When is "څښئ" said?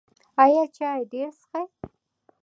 1.39-1.63